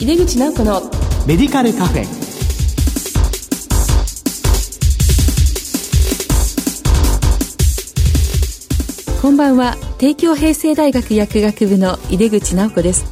[0.00, 0.80] 井出口直子の
[1.26, 2.04] メディカルカフェ。
[9.20, 9.76] こんばんは。
[9.98, 13.06] 帝京平成大学薬学部の井出口直子です。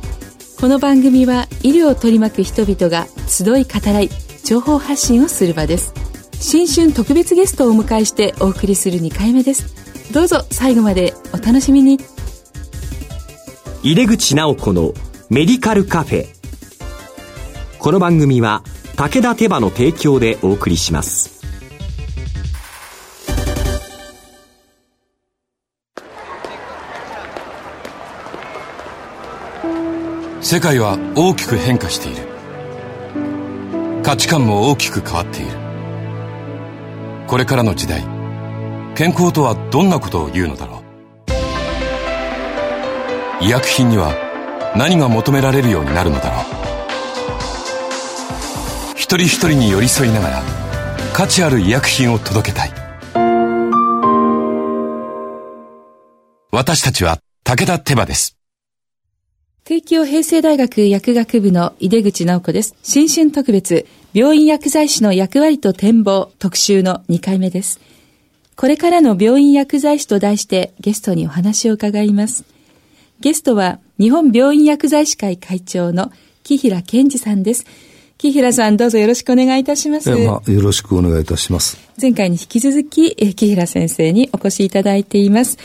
[0.61, 4.09] この番組は医療を取り巻く人々が集い語らい
[4.45, 5.93] 情報発信をする場です。
[6.35, 10.13] 新春特別ゲストをお迎えしてお送りする2回目です。
[10.15, 11.99] どうぞ最後までお楽しみに。
[13.83, 14.95] 井出口直子の
[15.31, 16.36] メディカルカフェ
[17.87, 18.65] この番組は
[18.97, 21.41] 武田手羽の提供でお送りします。
[30.41, 32.27] 世界は大きく変化している。
[34.03, 35.53] 価値観も大きく変わっている。
[37.29, 38.03] これからの時代
[38.97, 40.83] 健康とはどんなことを言うのだろ
[43.41, 43.45] う。
[43.45, 44.13] 医薬品には
[44.77, 46.56] 何が求められるようになるのだろう。
[49.07, 50.43] 一人一人に寄り添いながら
[51.13, 52.73] 価値ある医薬品を届けたい
[56.51, 58.37] 私たちは武田手羽です
[59.63, 62.75] 帝京平成大学薬学部の井出口直子です。
[62.83, 67.81] 新春特別、病院薬剤師の役割と展望特集の2回目です。
[68.57, 72.45] これからの病院薬剤師と題してゲストにお話を伺います。
[73.21, 76.11] ゲストは日本病院薬剤師会会長の
[76.43, 77.67] 木平健二さんです。
[78.19, 80.11] 木平さんどうぞよろしくお願いいたします。
[80.11, 81.79] まあ、よろしくお願いいたします。
[82.01, 85.59] 前回に引き続き、木平先生にお越しいただいています。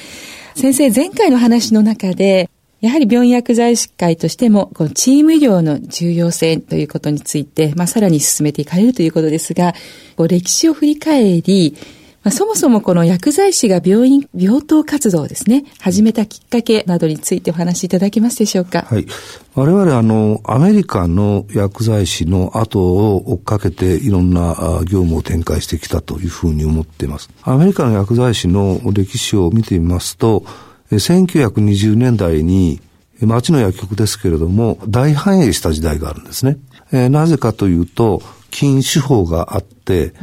[0.56, 2.50] 先生、前回の話の中で、
[2.82, 9.74] やはり病院薬剤師会としても、このチーム医療の重要性ということについて、まあ、さらに進めていかれるということですが、
[10.18, 11.76] こう歴史を振り返り、
[12.24, 18.84] まあ、そもそもこの薬剤師が病院、病棟活動をですね、始めたきっかけなどについてお話しいただけますでしょうか。
[18.84, 19.08] はい。
[19.56, 24.56] 我々あの、アメリカの薬剤師の後を追っかけていろんな
[24.86, 27.30] 業務を展開してきたというふうに思っています。
[27.42, 30.46] アメリカの薬剤師の歴史を見てみますと、
[30.92, 32.82] 1920年代に
[33.20, 36.58] 町の薬局ですけれども、大繁栄した時代があるんですね。
[36.92, 38.22] えー、なぜかというと、
[38.52, 40.14] 禁酒法があって、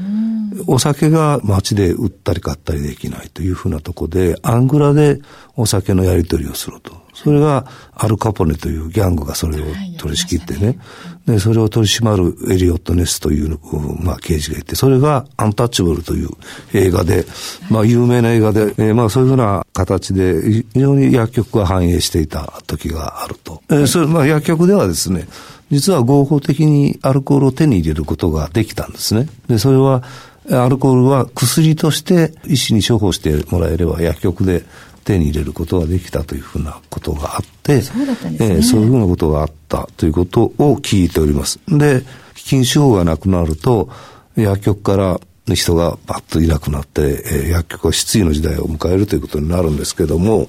[0.67, 5.21] お酒が街で売ったり買ったりできないというふうなとこで、アングラで
[5.57, 7.09] お酒のやり取りをすると。
[7.15, 9.65] それがアルカポネというギャングがそれを
[9.99, 10.79] 取り仕切ってね。
[11.27, 13.59] で、それを取り締まるエリオット・ネスという、
[14.01, 16.29] まあ、刑事がいて、それがアンタッチブルという
[16.73, 17.27] 映画で、
[17.71, 23.63] まあ、有名な映画で、えー、まあ、そういうふうな形で、非常に薬局が繁栄していた時があると。
[23.69, 25.27] えー、それ、まあ、薬局ではですね、
[25.71, 29.29] 実は合法的にアルコールを手に入れることができたんですね。
[29.49, 30.03] で、それは、
[30.51, 34.65] アルコールは薬として医師に処方してもらえれば薬局で
[35.05, 38.05] 手に入れることができたというふうなことがあって、そうね、
[38.41, 41.61] えー、そういうふうなことがあったということを聞いております。
[41.67, 42.03] で、
[42.35, 43.89] 禁酒法がなくなると、
[44.37, 45.21] 薬局から
[45.55, 50.47] 人がバッといなくなって、えー、薬局は失意の時代を迎えるということになるんですけども、うん、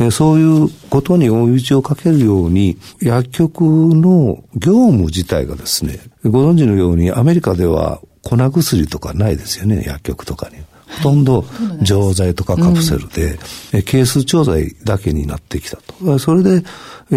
[0.00, 10.56] えー、そういうことに追い打ちをかけるように、薬局の業務自体がですね、ご存知のようにアメリカでは粉薬とかないですよね、薬局とかに。
[10.98, 11.44] ほとんど
[11.80, 13.38] 錠剤とかカプセルで、
[13.72, 16.18] うん、ケース調剤だけになってきたと。
[16.18, 16.62] それで、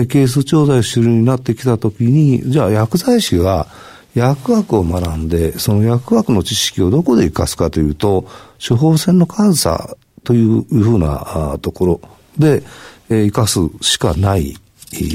[0.07, 3.67] ケース調剤主流になってきたときに、じゃあ薬剤師が
[4.15, 8.27] 薬学を学んで、その薬学の知識をどこで活かすかというと、
[8.65, 12.01] 処方箋の監査というふうなところ
[12.37, 12.63] で、
[13.09, 14.55] 活かすしかない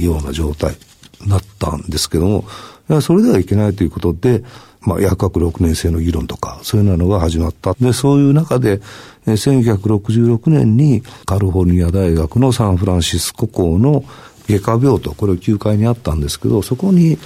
[0.03, 0.77] ような状態
[1.23, 4.45] になったんですけども、それではいけないということで、
[4.83, 7.75] まあ、薬学6年生の議論とか、そういうのが始まった。
[7.75, 8.81] で、そういう中で、
[9.27, 14.05] 1966年にカリフォルニア大学のサンフランシスコ校の
[14.49, 17.19] 外科病棟、これ9階にあったんですけど、そこに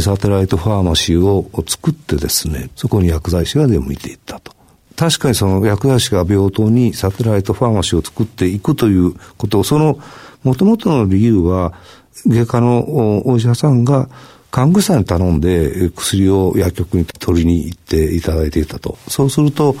[0.00, 4.52] サテライトファーマシーを作ってですね、そこに薬剤師が出向いていったと。
[4.96, 9.98] 確かにその薬剤師が病棟にサテライトファーマシーを作っていくということを、その
[10.42, 11.74] 元々の理由は、
[12.26, 14.08] 外科のお医者さんが
[14.54, 18.96] 看護師さんに頼んで薬を薬局に取りに行っていただいていたと。
[19.08, 19.74] そうすると、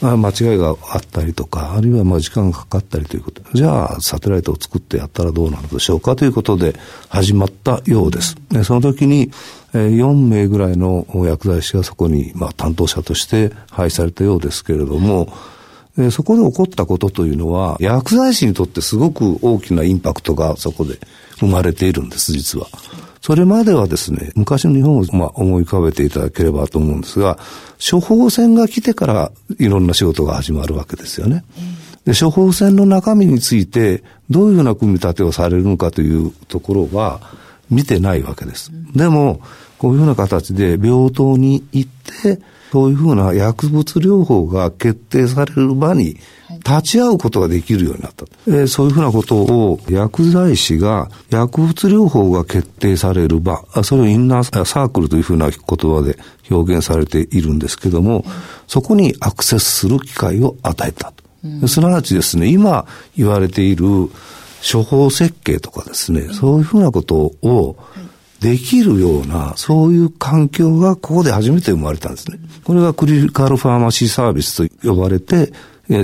[0.00, 3.42] あ間違いがあったりとか、あるいはまあ時間がかかったりということ。
[3.52, 6.74] じゃあ、サテライトを作ってやったらどうなるでしょうかということで
[7.10, 8.36] 始まったようです。
[8.50, 9.30] でその時に、
[9.74, 15.30] 4名ぐらいの薬剤師がそこに、まあ、担当者として配されたようですけれども、
[16.10, 20.98] そこで起こったことというのは、薬剤師にとってすごく大きなインパクトがそこで
[21.38, 22.66] 生まれているんです、実は。
[23.22, 27.38] それまではですね、昔の日本をまあ思い浮かべていただければと思うんですが、
[27.78, 31.44] 処方箋が来てからいろんな仕事が始まるわけですよね。
[32.04, 37.20] で、処方箋の中身について、どういうような組み立てをされるのかというところは、
[37.70, 38.70] 見てないわけです。
[38.94, 39.40] でも、
[39.78, 41.90] こういうふうな形で病棟に行っ
[42.22, 42.40] て、
[42.74, 46.16] そういうふうな薬物療法が決定される場に
[46.64, 48.24] 立ち会うことができるようになった。
[48.48, 56.18] えー、そういうふうなことを薬剤師が薬物療法が決定される場、それをインナーサークルというふうな言葉で
[56.50, 58.24] 表現されているんですけども、
[58.66, 61.22] そこにアクセスする機会を与えたと。
[61.44, 62.86] うん、すなわちですね、今
[63.16, 63.86] 言われている
[64.68, 67.76] 処方設計とかですね、そういうふうなことを
[68.44, 72.38] できるような、そういう環境がここで初めて生まれたんですね。
[72.62, 75.50] これがクリカルファーマシーサービスと呼ばれて、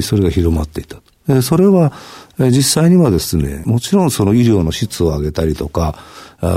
[0.00, 1.42] それが広まっていた。
[1.42, 1.92] それは、
[2.38, 5.98] 実際にはですね、もちろんその医療の質を上げたりとか、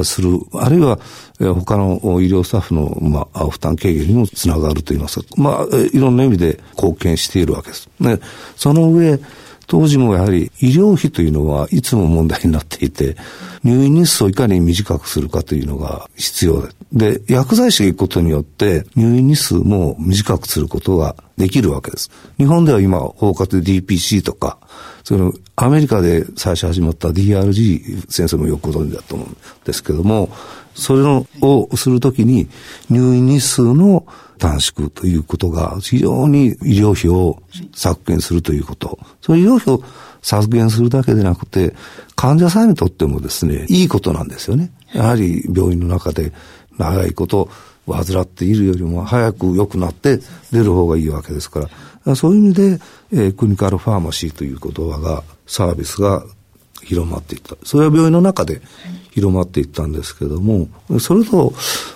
[0.05, 0.97] する、あるいは
[1.37, 7.89] 他の医療スタッフの、まあ、負担軽減にもつながるといいますか、まあ、いろんな意味で貢献しているわけです。
[7.99, 8.21] で、
[8.55, 9.19] その上、
[9.67, 13.15] 当時もやはり医療費というのはいつも問題になっていて、
[13.63, 16.61] 入院日数をいかに短くするかというのが必要
[16.91, 17.17] で。
[17.17, 22.11] で、薬剤師が行くことによって入院日数も短くすることができるわけです。
[22.37, 24.57] 日本では今、包括で DPC とか、
[25.03, 30.29] そのアメリカで最初始まった DRG 先生もよくご存知だと思うんですけども、
[30.73, 31.03] それ
[31.41, 32.47] をするときに
[32.89, 34.05] 入院日数の
[34.39, 37.41] 短縮ということが非常に医療費を
[37.73, 38.99] 削減するということ。
[39.21, 39.83] その医療費を
[40.21, 41.75] 削減するだけでなくて、
[42.15, 44.71] 患者さんにとってもですね、いいことなんですよね。
[44.93, 46.33] やはり病院の中で
[46.77, 47.49] 長いこと
[47.87, 50.19] 患っているよりも早く良くなって
[50.51, 51.67] 出る方がいいわけですか
[52.05, 52.79] ら、そういう意味で、
[53.11, 56.23] えー、クニカルファーマシーという言葉が、サービスが
[56.85, 57.55] 広まっていった。
[57.63, 58.61] それは病院の中で
[59.11, 60.67] 広まっていったんですけども、
[60.99, 61.53] それと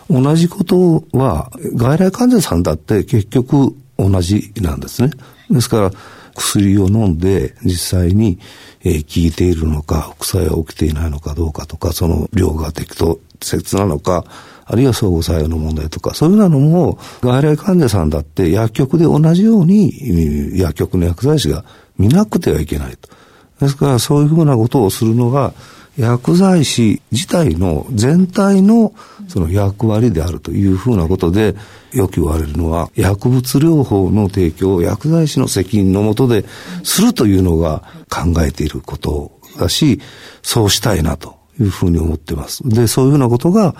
[0.10, 5.12] 同じことは、外来患者さんだって結局同じなんですね。
[5.50, 5.92] ですから、
[6.36, 8.40] 薬を飲んで実際に、
[8.84, 14.26] えー、効いているのか、副作用が起きていないのかどうかとか、その量が適当、切なのか、
[14.66, 21.66] あるいは相互作用の問題とか、そういうようなのも、外来患者さんだって薬局で同じように、薬局の薬剤師が
[21.98, 23.10] 見なくてはいけないと。
[23.60, 25.54] ですから、そういうふうなことをするのが、
[25.98, 28.94] 薬剤師自体の全体の
[29.28, 31.56] その役割であるというふうなことで、
[31.92, 36.46] よく言われるのは、薬物療法の提供を薬剤師の責任のもとで
[36.84, 40.00] するというのが考えていることだし、
[40.44, 42.68] そうしたいなというふうに思っています。
[42.68, 43.76] で、そういうふうなことが、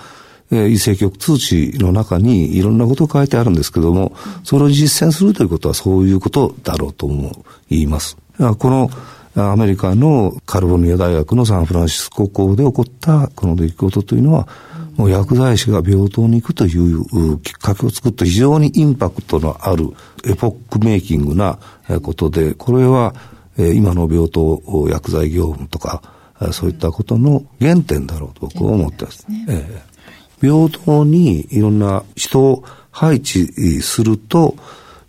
[0.50, 4.12] えー、異性局通知の中にいろんなことを書いてあるんですけども、
[4.44, 7.32] それを実践するということはそういうことだろうと思う、
[7.70, 8.16] 言います。
[8.38, 8.90] この
[9.40, 14.48] アメリカのカルボニア大学のサンフランシスコ校で起こったこの出来事というのは、
[14.96, 19.90] もう薬剤師が病棟に行くというきっかけを作った非常にインパクトのある
[20.24, 21.58] エポックメイキングな
[22.02, 23.14] ことで、これは
[23.56, 26.02] 今の病棟薬剤業務とか、
[26.52, 29.24] そういったことの原点だろうと僕は思ってます。
[29.28, 33.46] ねえー、病棟にいろんな人を配置
[33.82, 34.56] すると、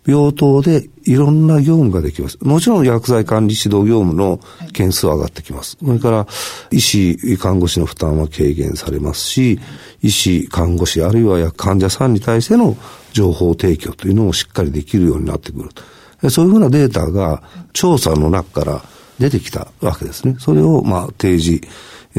[0.06, 2.38] 病棟でいろんな業務ができます。
[2.42, 4.40] もちろん薬剤管理指導業務の
[4.72, 5.76] 件数は上がってきます。
[5.84, 6.26] それから
[6.70, 9.60] 医師、看護師の負担は軽減されますし、
[10.02, 12.76] 医師、看護師、あるいは患者さんに対しての
[13.12, 16.30] 情報提供というのもしっかりできるようになってくる。
[16.30, 17.42] そういうふうなデータが
[17.72, 18.82] 調査の中から
[19.20, 20.34] 出てきたわけですね。
[20.40, 21.60] それをまあ提示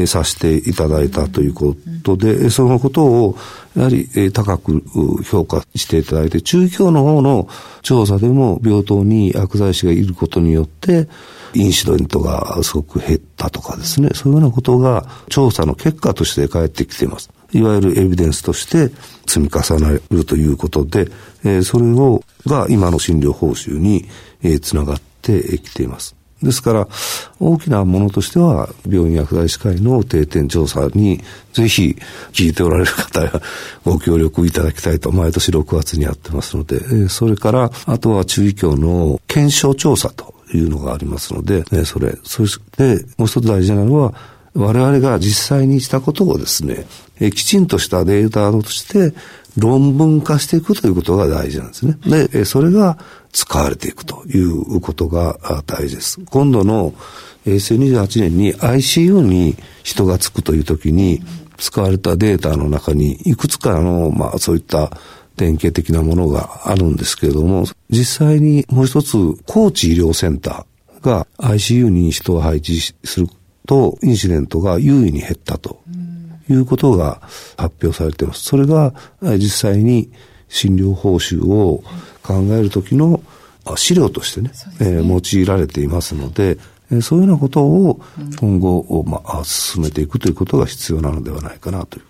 [0.06, 3.38] させていただいたということで、そのことを
[3.76, 4.82] やはり高く
[5.24, 7.50] 評価していただいて、中京の方の
[7.82, 11.10] 調査でも病棟に薬剤師がいることによって、
[11.54, 17.30] インシデントがすごく減ったとかですね、そういうようなことが調査の結果として返ってきています。
[17.52, 18.94] いわゆるエビデンスとして
[19.28, 21.10] 積み重ねるということで、
[21.64, 24.08] それを、が今の診療報酬に
[24.62, 26.16] つながってきています。
[26.44, 26.88] ですから、
[27.40, 31.22] 大きなものとしては、病院薬剤師会の定点調査に、
[31.54, 31.96] ぜひ、
[32.34, 33.42] 聞いておられる方や、
[33.86, 44.14] ご協力いただきたいと、毎年6月にやってますので、それから、あとは中医協の検証調査というのがありますので、それ、そして、もう一つ大事なのは、
[44.54, 46.86] 我々が実際にしたことをですね、
[47.20, 49.14] きちんとしたデータとして
[49.58, 51.98] 論文化していくということが大事なんですね。
[52.06, 52.98] で、それが
[53.32, 56.20] 使われていくということが大事です。
[56.26, 56.94] 今度の
[57.44, 61.22] 平成28年に ICU に人がつくという時に
[61.58, 64.92] 使われたデータの中にいくつかの、まあそういった
[65.38, 73.28] 典型的なものがあるんですけれども、実際にもう一つ、高知医療センターが ICU に人を配置する
[73.66, 75.82] と、インシデントが優位に減ったと
[76.50, 77.22] いうことが
[77.58, 78.44] 発表されています。
[78.44, 80.12] それが実際に
[80.52, 81.84] 診療報酬を
[82.22, 83.24] 考える時の
[83.76, 86.58] 資料としてね、ねえー、用いられていますので、
[87.02, 88.02] そういうようなことを
[88.40, 92.06] 今後、まあ、進めていくということが必要なのではないかなという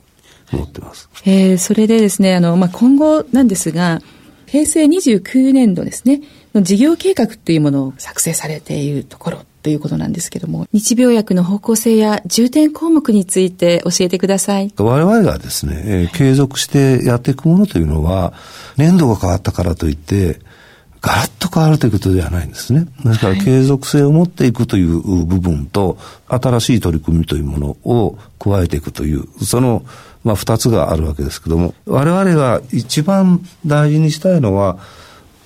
[0.54, 1.10] 思ってます。
[1.26, 4.02] えー、それでですね、あの、まあ、今後なんですが、
[4.48, 6.22] 平成29年度ですね、
[6.54, 14.74] の事業計画というものを作成されているところということなんですけども、日病薬の方向性や重点項目について教えてください。
[14.78, 18.34] 我々がですね、えー、継続してやっていくものというのは、
[18.78, 20.40] 年度が変わったからといって、
[21.02, 22.86] ガラッと変わるということではないんですね。
[23.04, 29.84] ですから継続性を持っていくという部分と、新しい取り組みというものを加えていくという、その、
[30.24, 34.78] まあ、二つがあるわけですけども、我々が一番大事にしたいのは、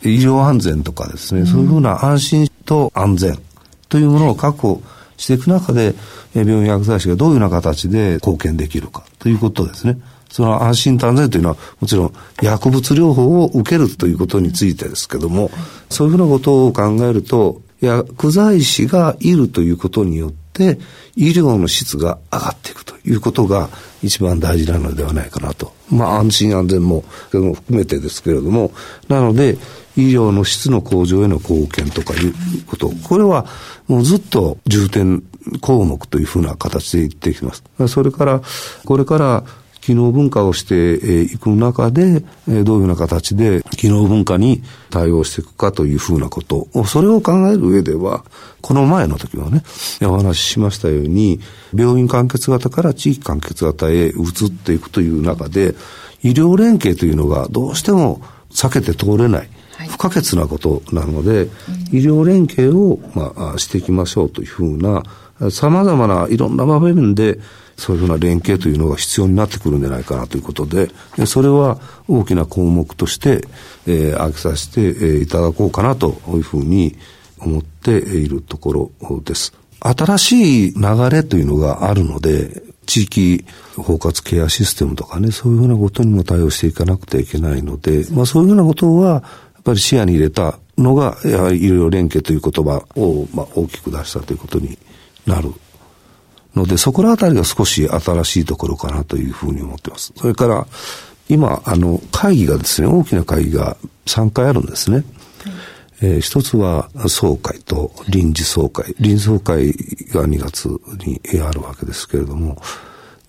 [0.03, 3.39] 医療安全とかですね、うん、そういうふうな安心と安全
[3.89, 4.81] というものを確保
[5.17, 5.95] していく中で、
[6.33, 9.97] 病院薬剤師がどういうような形で貢献できるかということですね。
[10.29, 15.49] その安心と安全というのは、もちろん薬物療法を受けるということについてですけども、
[15.89, 20.44] そういうふうなことを考えると、薬剤師がいるということによって、
[21.15, 23.69] 医療の質が上がっていくということが
[24.03, 25.73] 一番大事なのではないかなと。
[25.89, 28.71] まあ安心安全も含めてですけれども、
[29.07, 29.57] なので、
[29.97, 32.33] 医療の質の向上への貢献とかいう
[32.65, 33.45] こと、これは
[33.87, 35.23] もうずっと重点
[35.61, 37.63] 項目というふうな形で言ってきます。
[37.87, 38.41] それから、
[38.85, 39.43] これから
[39.85, 48.25] 機能文化をしていく中で、どういうような形で機能文化に対応していくかというふうなこと、それを考える上では、
[48.61, 49.61] この前の時はね、
[50.01, 51.39] お話ししましたように、
[51.75, 55.75] 病院完結型から地域完結型へ移っていくという中で、
[56.23, 59.49] 医療連携というのがどうしても避けて通れない。
[59.89, 61.47] 不可欠なことなので、
[61.91, 65.03] 医療連携を、まあ、していきましょうというふうな、
[65.51, 67.39] 様々ないろんな場面で、
[67.77, 73.47] そういうふうな連携というのが必要になってくるんじゃないかなということで、でそれは大きな項目として、
[73.85, 76.95] えー、挙げさせて、えー、いただこうかなというふうに
[77.39, 79.53] 思っているところです。
[79.81, 89.19] 新しい流れというのがあるので、地域包括ケアシステムとかね、そういうふうなことにも対応していかなくてはいけないので、まあそういうふうなことは、や
[89.59, 94.77] っぱり視野に入れたのが、やはり医療連携という言葉を、まあ、大きく出したということに
[95.25, 95.51] なる
[96.55, 100.13] ので、そこらあたりが少し新しいところかなというふうに思ってます。
[100.15, 100.67] それから、
[101.27, 105.03] 今、あの、会議がですね、大きな会議が3回あるんですね。
[106.01, 108.95] えー、一つは総会と臨時総会。
[108.99, 109.71] 臨時総会
[110.13, 110.67] が2月
[111.05, 112.61] にあるわけですけれども、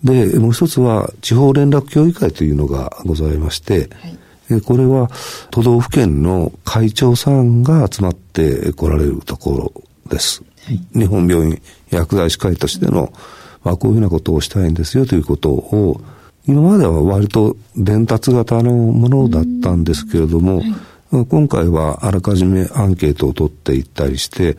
[0.03, 3.89] で、もう一つは地方連絡協議会というのがございまして、
[4.49, 5.11] はい、これは
[5.51, 10.43] 都道府県の会長さんが集まって来られるところです。
[10.95, 11.61] 日本病院
[11.91, 13.13] 薬剤師会としての、
[13.63, 16.01] まあ、こういうふうなことをしたいんですよということを、
[16.47, 20.63] 今までは割と伝達型のものだったんですけれども、
[21.11, 24.57] 今回はあらかじめアンケートを取っていったりして、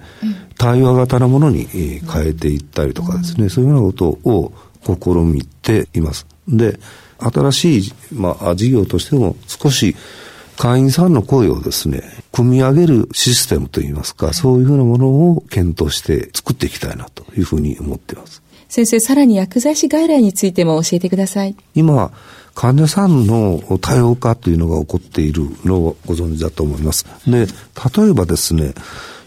[0.58, 6.26] 対話型のものに変えていったりとかですね、そういうようなことを試みています。
[6.48, 6.80] で、
[7.20, 9.96] 新しい、まあ、事業としても少し
[10.58, 18.42] 会員さんの声をですね、組み上げるシステムといいますか、そういうふうなものを検討して作っていきたいなというふうに思っています。
[18.68, 21.56] 先生、さらに薬剤師外来についても教えてください。
[21.76, 22.12] 今、
[22.56, 27.06] 患者さんの多様化というのが起こっているのをご存知だと思います。
[27.28, 28.74] で、例えばですね、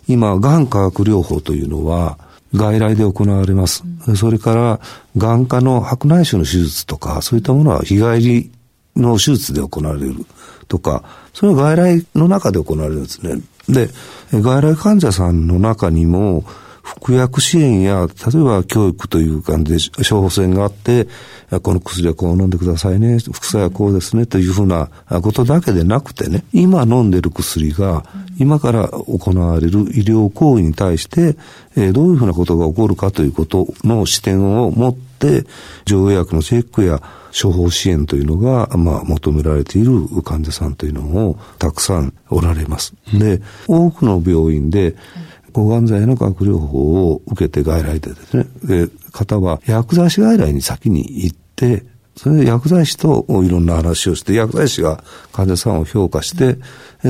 [0.08, 2.18] 今、がん化学療法というのは、
[2.54, 3.84] 外来で行われます。
[4.08, 4.80] うん、それから、
[5.16, 8.50] 眼科の白内障の手術とか、そういったものは日帰り
[8.96, 10.26] の手術で行われる
[10.70, 11.02] とか、
[11.34, 13.42] それは外来の中で行われるんですね。
[13.68, 13.90] で、
[14.32, 16.44] 外来患者さんの中にも、
[16.82, 21.08] 服薬支援や、例えば教育という感じで処方箋があって、
[21.62, 24.88] この薬はこう飲んでくださいね、副作用はこうですね、というふうな
[25.22, 28.04] ことだけでなくてね、今飲んでる薬が、
[28.38, 31.36] 今から行われる医療行為に対して、
[31.92, 35.09] どういうふうなことが起こるかということの視点を持って、
[35.84, 42.94] 条約のチェックや処方支援というのが、まあ、求められている患者さんというのもたくさんおられます。
[43.12, 44.96] で、多くの病院で、
[45.52, 51.84] 抗がん剤の化学療法を受けて外来でですね、で、方は薬剤師外来に先に行って、
[52.22, 56.58] それで薬剤師といろんな話をして、薬剤師が患者さんを評価して、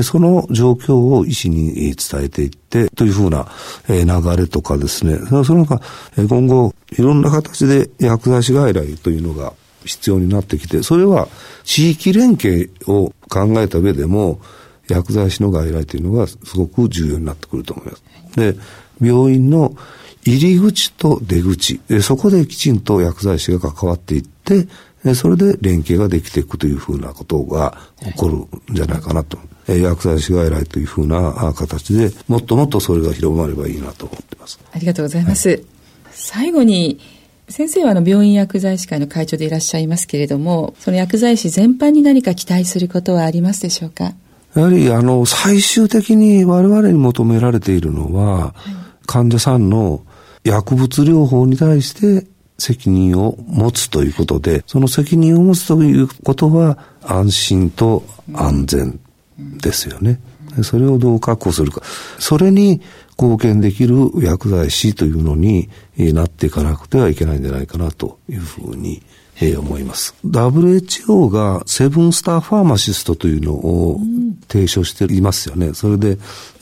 [0.03, 3.51] その状況を医師に伝えていって、というふうな
[3.89, 4.05] 流
[4.37, 5.81] れとかですね、その他、
[6.15, 9.51] 今後、いろんな形で薬剤師外来というのが
[9.83, 11.27] 必要になってきて、それは
[11.65, 14.39] 地域連携を考えた上でも、
[14.87, 18.03] 薬剤師の外来というのがすごく重要になってくると思います。
[18.37, 18.55] で、
[19.01, 19.75] 病院の
[20.23, 24.69] 入り口と出口、そこできちんと薬剤師が関わっていって、
[25.15, 29.37] それで連携ができていくというふうなことが起こるんじゃないかなと。
[29.67, 34.59] 薬剤師外来というふうな形でもっともっとそれが広まればいいなと思ってます。
[34.73, 35.49] ありがとうございます。
[35.49, 35.63] はい、
[36.11, 36.99] 最後に
[37.47, 44.13] 先生はあの病院薬剤師会の会長でいらっしゃいますけれども、その薬剤師全般に何か期待することはありますでしょうか？
[44.55, 48.73] やはりあの最終的に我々に求められているのは、はい、
[49.05, 50.03] 患者さんの
[50.43, 52.27] 薬物療法に対して
[52.61, 58.03] 責任を持つということで、その責任を持つということは安心と
[58.33, 58.99] 安全
[59.37, 60.19] ですよね。
[60.63, 61.81] それをどう確保するか。
[62.19, 62.81] それに
[63.17, 69.01] 貢献できる薬剤師というのになっていかなくてはいけないんじゃないかなというふうに
[69.57, 70.13] 思います。
[70.25, 73.99] WHO がセブンスターファーマシストというのを
[74.47, 75.73] 提唱していますよね。
[75.73, 76.19] それで、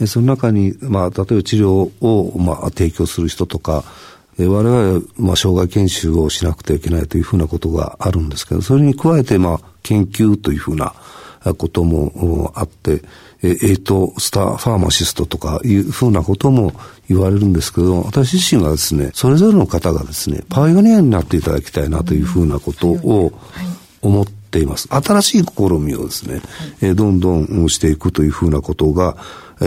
[0.08, 3.84] その中に、まあ、例えば治療を、まあ、提供する人とか、
[4.48, 10.94] 我々は、まあ、障害研修をしなくてはいけないというふうなことがあるんですけど、それに加えて、まあ、研究というふうな
[11.58, 13.02] こともあって、
[13.42, 16.74] えっとスターファーマシストとかいうふうなことも
[17.08, 23.79] 言われるんですけど、私自身はですね、それぞれの方がですね、パイオニアになっていただきたいなというふうなことを思ってい。
[24.70, 24.88] ます。
[24.90, 26.42] 新しい試みをですね、
[26.82, 29.18] えどんどんしていくというふうなことが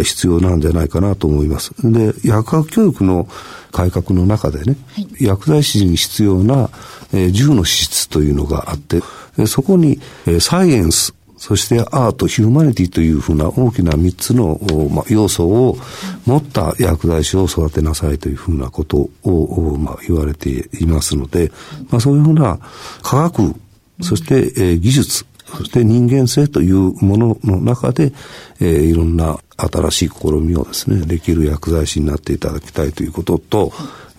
[0.02, 1.72] 必要なんじゃないかなと思います。
[1.82, 3.28] で、薬学教育の
[3.72, 6.70] 改革の中でね、はい、薬剤師に必要な、
[7.12, 9.02] えー、10の資質というのがあって、
[9.46, 15.76] そこに、えー、サイエンス、そしてアート、ヒューマニティというふうな大きな3つの、まあ、要素を
[16.24, 21.50] 持った薬剤師を育てなさいというふうなことを、まあ、言われていますので、
[21.90, 22.60] まあ、そういうふうな
[23.02, 23.56] 科学、
[24.02, 25.24] そして、えー、技術、
[25.56, 28.12] そして人間性というものの中で、
[28.60, 33.72] えー、いろんな新しい試みをですね、できる薬剤師になっていただきたいということと、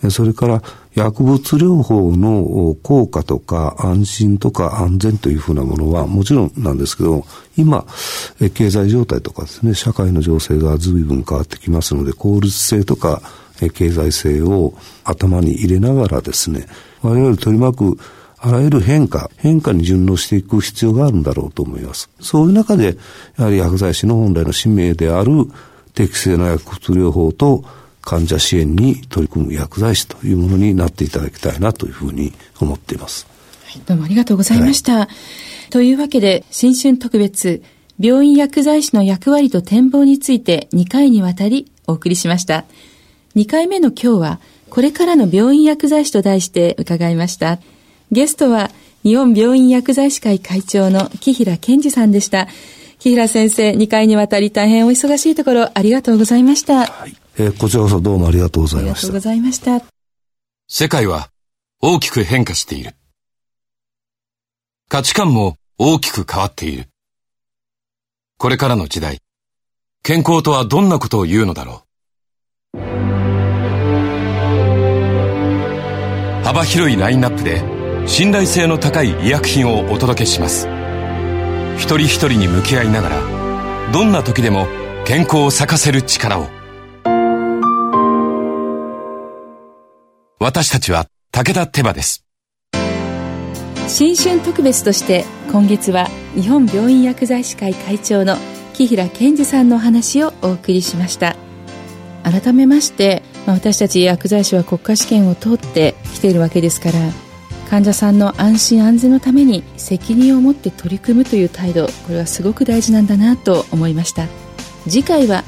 [0.09, 0.61] それから
[0.95, 7.25] 薬物療法の効果とか安心とか安全というふうなものはもちろんなんですけど、
[7.57, 7.85] 今、
[8.53, 13.21] 経済状態とかですね、社会の情勢が随分変わってきますので、効率性とか
[13.73, 14.73] 経済性を
[15.03, 16.67] 頭に入れながらですね、
[17.01, 17.97] 我々取り巻く
[18.45, 22.09] あらゆる変化、変化に順応していく必要があるんだろうと思います。
[22.19, 22.97] そういう中で、
[23.37, 25.31] やはり薬剤師の本来の使命である
[25.93, 27.63] 適正な薬物療法と
[28.01, 33.27] 患者支援に取り組む薬剤師というものになっていただきたいなというふうに思っています。
[33.63, 34.93] はい、どうもありがとうございました。
[34.93, 37.63] はい、というわけで、新春特別、
[37.97, 42.65] 病院薬剤師の役割と展望について2回にわたりお送りしました。
[43.37, 44.39] 2回目の今日は、
[44.69, 47.59] これからの病院薬剤師と題して伺いました。
[48.13, 48.69] ゲストは、
[49.03, 52.47] 日本病院薬剤師会会長の木平健二さんでした。
[52.99, 56.85] 木平先生、2回にわたり大変お忙しいところありがとうございました。
[56.85, 59.07] はいえー、こちらこそどうもありがとうございました。
[59.07, 59.81] ありがとうございました。
[60.67, 61.29] 世界は
[61.81, 62.93] 大きく変化している。
[64.89, 66.85] 価値観も大きく変わっている。
[68.37, 69.17] これからの時代、
[70.03, 72.77] 健康とはどんなことを言うのだろう。
[76.43, 77.72] 幅広いラインナップで
[78.07, 80.67] 信頼性の高い医薬品をお届けします。
[81.77, 84.67] 一人一人に向き合いながら、どんな時でも
[85.05, 86.63] 健康を咲かせる力を。
[90.43, 92.25] 私たちは武田手羽です
[93.87, 98.35] 新春特別として今月は日本病院薬剤師会会長の
[98.73, 101.37] 木平健二さんのお話をお送りしました
[102.23, 106.99] 改めまして、まあ、私たち薬剤師は国家試験を通ってきているわけですから
[107.69, 114.27] 患者さんの安心安全のために責任を持って取り組むという態度これはすごく大事なんだなと思いました。
[114.83, 115.43] 次回は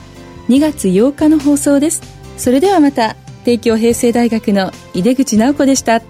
[0.50, 2.02] 2月8日の放送です。
[2.38, 6.02] それではまた帝京平成大学の井出口直子でした。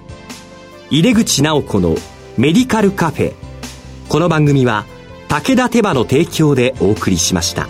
[0.90, 1.96] 井出口直子の
[2.38, 3.34] メディカルカフェ。
[4.08, 4.86] この番組は
[5.28, 7.68] 武田手羽の提供でお送りしました。